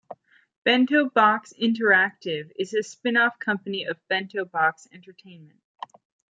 Bento 0.63 1.11
Box 1.11 1.53
Interactive 1.61 2.51
is 2.57 2.73
a 2.73 2.81
spin-off 2.81 3.37
company 3.37 3.83
of 3.85 3.99
Bento 4.07 4.45
Box 4.45 4.87
Entertainment. 4.91 5.61